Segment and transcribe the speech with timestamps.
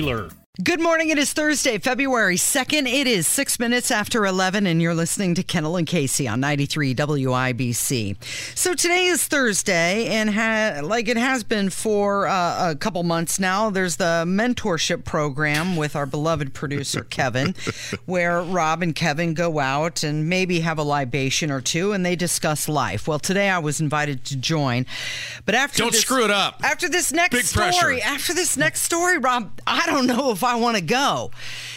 [0.00, 0.39] Wheeler.
[0.64, 1.10] Good morning.
[1.10, 2.86] It is Thursday, February 2nd.
[2.92, 6.92] It is six minutes after 11, and you're listening to Kendall and Casey on 93
[6.94, 8.16] WIBC.
[8.58, 13.38] So today is Thursday, and ha- like it has been for uh, a couple months
[13.38, 17.54] now, there's the mentorship program with our beloved producer, Kevin,
[18.06, 22.16] where Rob and Kevin go out and maybe have a libation or two and they
[22.16, 23.06] discuss life.
[23.08, 24.84] Well, today I was invited to join,
[25.46, 26.60] but after Don't this- screw it up.
[26.62, 28.00] After this next Big story, pressure.
[28.04, 31.30] after this next story, Rob, I don't know if I want to go.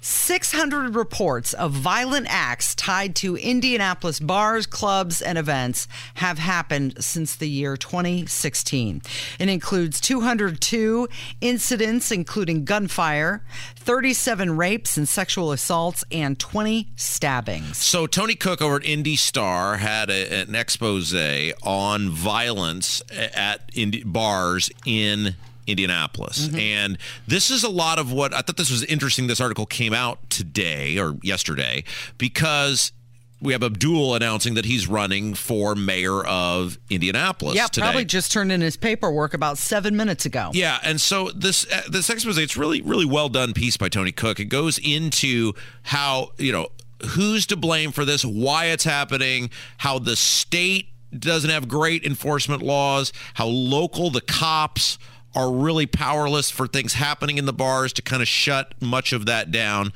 [0.00, 7.34] 600 reports of violent acts tied to Indianapolis bars, clubs, and events have happened since
[7.34, 9.00] the year 2016.
[9.38, 11.08] It includes 202
[11.40, 13.42] incidents, including gunfire,
[13.76, 17.78] 37 rapes and sexual assaults, and 20 stabbings.
[17.78, 21.14] So Tony Cook over at Indy Star had a, an expose
[21.62, 25.34] on violence at Indi- bars in
[25.66, 26.50] Indianapolis.
[26.54, 29.26] And this is a lot of what I thought this was interesting.
[29.26, 31.84] This article came out today or yesterday
[32.18, 32.92] because
[33.40, 37.84] we have Abdul announcing that he's running for mayor of Indianapolis Yeah, today.
[37.86, 40.50] probably just turned in his paperwork about seven minutes ago.
[40.54, 44.12] Yeah, and so this uh, this expose, it's really really well done piece by Tony
[44.12, 44.40] Cook.
[44.40, 46.68] It goes into how you know
[47.10, 52.62] who's to blame for this, why it's happening, how the state doesn't have great enforcement
[52.62, 54.98] laws, how local the cops
[55.34, 59.26] are really powerless for things happening in the bars to kind of shut much of
[59.26, 59.92] that down.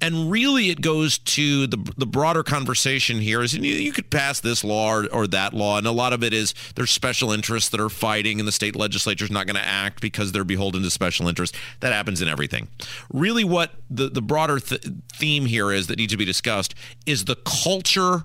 [0.00, 4.40] And really it goes to the the broader conversation here is you, you could pass
[4.40, 7.70] this law or, or that law and a lot of it is there's special interests
[7.70, 10.90] that are fighting and the state legislature's not going to act because they're beholden to
[10.90, 11.56] special interests.
[11.80, 12.68] That happens in everything.
[13.12, 16.74] Really what the the broader th- theme here is that needs to be discussed
[17.06, 18.24] is the culture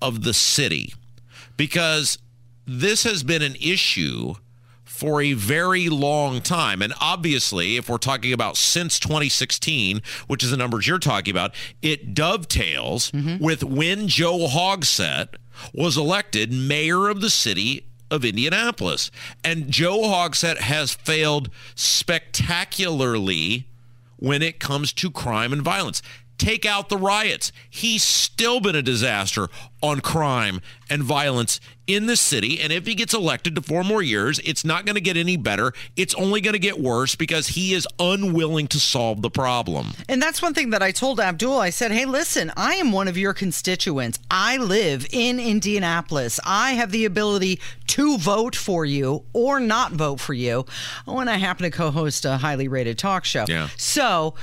[0.00, 0.94] of the city
[1.56, 2.18] because
[2.66, 4.34] this has been an issue
[5.02, 6.80] for a very long time.
[6.80, 11.56] And obviously, if we're talking about since 2016, which is the numbers you're talking about,
[11.82, 13.42] it dovetails mm-hmm.
[13.42, 15.34] with when Joe Hogsett
[15.74, 19.10] was elected mayor of the city of Indianapolis.
[19.42, 23.66] And Joe Hogsett has failed spectacularly
[24.18, 26.00] when it comes to crime and violence.
[26.42, 27.52] Take out the riots.
[27.70, 29.46] He's still been a disaster
[29.80, 30.60] on crime
[30.90, 32.60] and violence in the city.
[32.60, 35.36] And if he gets elected to four more years, it's not going to get any
[35.36, 35.72] better.
[35.96, 39.92] It's only going to get worse because he is unwilling to solve the problem.
[40.08, 41.60] And that's one thing that I told Abdul.
[41.60, 44.18] I said, hey, listen, I am one of your constituents.
[44.28, 46.40] I live in Indianapolis.
[46.44, 50.66] I have the ability to vote for you or not vote for you.
[51.04, 53.44] when I happen to co host a highly rated talk show.
[53.48, 53.68] Yeah.
[53.76, 54.34] So,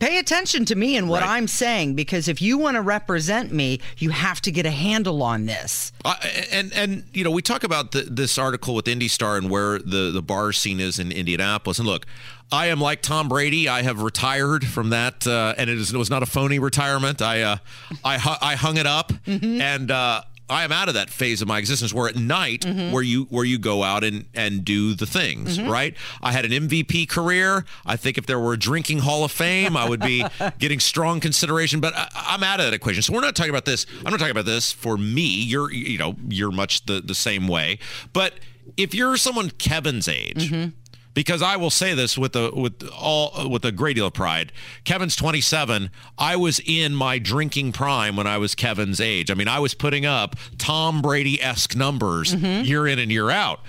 [0.00, 1.30] Pay attention to me and what Right.
[1.36, 5.22] I'm saying because if you want to represent me, you have to get a handle
[5.22, 5.92] on this.
[6.04, 6.16] Uh,
[6.50, 9.78] and and you know we talk about the, this article with Indy Star and where
[9.78, 11.78] the the bar scene is in Indianapolis.
[11.78, 12.04] And look,
[12.50, 13.68] I am like Tom Brady.
[13.68, 17.22] I have retired from that, uh, and it, is, it was not a phony retirement.
[17.22, 17.56] I uh,
[18.04, 21.48] I hu- I hung it up, and uh, I am out of that phase of
[21.48, 21.92] my existence.
[21.92, 22.92] Where at night, mm-hmm.
[22.92, 25.68] where you where you go out and and do the things, mm-hmm.
[25.68, 25.94] right?
[26.22, 27.64] I had an MVP career.
[27.84, 30.24] I think if there were a drinking Hall of Fame, I would be
[30.58, 31.80] getting strong consideration.
[31.80, 33.02] But I, I'm out of that equation.
[33.02, 33.86] So we're not talking about this.
[34.04, 35.42] I'm not talking about this for me.
[35.42, 37.78] You're you know you're much the the same way.
[38.12, 38.34] But
[38.76, 40.70] if you're someone Kevin's age mm-hmm.
[41.16, 44.52] Because I will say this with a with all with a great deal of pride.
[44.84, 45.90] Kevin's 27.
[46.18, 49.30] I was in my drinking prime when I was Kevin's age.
[49.30, 52.66] I mean, I was putting up Tom Brady esque numbers mm-hmm.
[52.66, 53.60] year in and year out.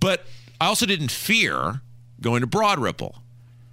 [0.00, 0.24] But
[0.58, 1.82] I also didn't fear
[2.22, 3.22] going to Broad Ripple.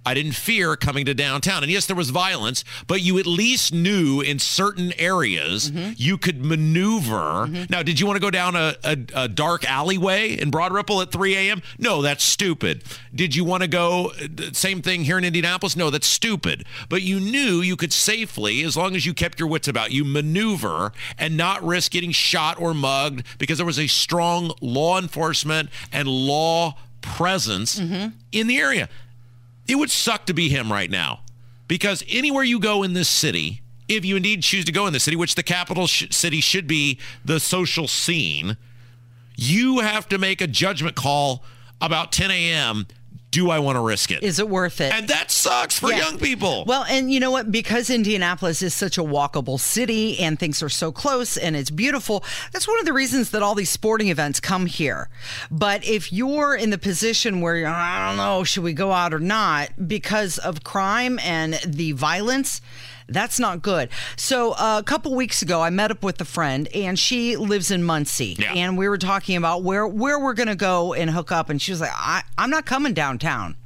[0.06, 1.62] I didn't fear coming to downtown.
[1.62, 5.92] And yes, there was violence, but you at least knew in certain areas mm-hmm.
[5.96, 7.46] you could maneuver.
[7.46, 7.64] Mm-hmm.
[7.70, 11.00] Now, did you want to go down a, a, a dark alleyway in Broad Ripple
[11.00, 11.62] at 3 a.m.?
[11.78, 12.84] No, that's stupid.
[13.14, 15.76] Did you want to go, uh, same thing here in Indianapolis?
[15.76, 16.64] No, that's stupid.
[16.88, 20.04] But you knew you could safely, as long as you kept your wits about you,
[20.04, 25.70] maneuver and not risk getting shot or mugged because there was a strong law enforcement
[25.92, 28.08] and law presence mm-hmm.
[28.32, 28.88] in the area
[29.66, 31.20] it would suck to be him right now.
[31.66, 35.00] Because anywhere you go in this city if you indeed choose to go in the
[35.00, 38.56] city which the capital sh- city should be the social scene
[39.36, 41.44] you have to make a judgment call
[41.80, 42.86] about 10 a.m
[43.34, 44.22] do I want to risk it?
[44.22, 44.92] Is it worth it?
[44.92, 45.98] and that sucks for Yeah.
[45.98, 46.64] young people.
[46.66, 47.50] Well, and you know what?
[47.50, 52.24] Because Indianapolis is such a walkable city and things are so close and it's beautiful,
[52.52, 55.08] that's one of the reasons that all these sporting events come here.
[55.50, 59.12] But if you're in the position where you're, I don't know, should we go out
[59.12, 62.60] or not, because of crime and the violence,
[63.08, 63.88] that's not good.
[64.16, 67.70] So uh, a couple weeks ago, I met up with a friend, and she lives
[67.70, 68.52] in Muncie, Yeah.
[68.54, 71.72] and we were talking about where where we're gonna go and hook up, and she
[71.72, 73.56] was like, I, "I'm not coming downtown."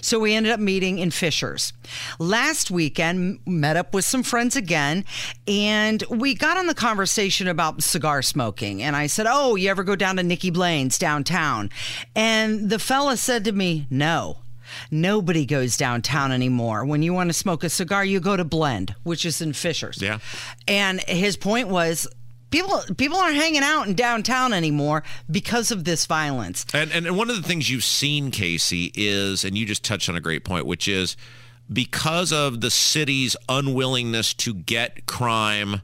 [0.00, 1.72] So we ended up meeting in Fishers.
[2.18, 5.04] Last weekend, met up with some friends again,
[5.48, 8.82] and we got on the conversation about cigar smoking.
[8.82, 11.70] And I said, Oh, you ever go down to Nicky Blaine's downtown?
[12.14, 14.38] And the fella said to me, No.
[14.90, 16.84] Nobody goes downtown anymore.
[16.84, 20.00] When you want to smoke a cigar, you go to Blend, which is in Fishers.
[20.00, 20.18] Yeah.
[20.66, 22.06] And his point was
[22.50, 26.64] people people aren't hanging out in downtown anymore because of this violence.
[26.72, 30.08] And, and and one of the things you've seen, Casey, is, and you just touched
[30.08, 31.16] on a great point, which is
[31.72, 35.80] because of the city's unwillingness to get crime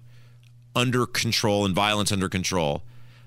[0.77, 2.82] under control and violence under control,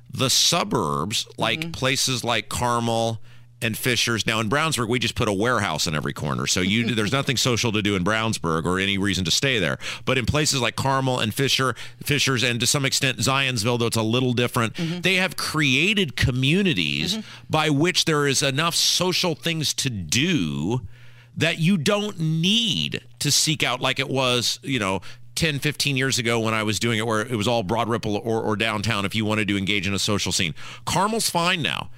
[0.10, 1.72] the suburbs, like mm-hmm.
[1.72, 3.20] places like Carmel
[3.64, 4.28] and Fishers.
[4.28, 7.38] Now in Brownsburg, we just put a warehouse in every corner, so you there's nothing
[7.38, 9.78] social to do in Brownsburg or any reason to stay there.
[10.06, 13.98] But in places like Carmel and Fisher, Fishers, and to some extent Zionsville, though it's
[13.98, 15.02] a little different, mm-hmm.
[15.02, 17.28] they have created communities mm-hmm.
[17.50, 20.82] by which there is enough social things to do
[21.36, 25.02] that you don't need to seek out like it was, you know,
[25.36, 28.18] 10, 15 years ago when I was doing it, where it was all Broad Ripple
[28.18, 30.54] or, or downtown if you wanted to engage in a social scene.
[30.86, 31.90] Carmel's fine now.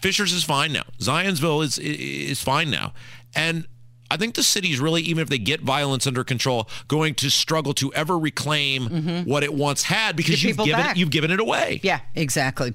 [0.00, 0.84] Fishers is fine now.
[0.98, 2.94] Zionsville is is fine now.
[3.34, 3.66] And
[4.10, 7.74] I think the city's really, even if they get violence under control, going to struggle
[7.74, 9.30] to ever reclaim mm-hmm.
[9.30, 10.96] what it once had because Get you've given back.
[10.96, 11.80] you've given it away.
[11.82, 12.70] Yeah, exactly.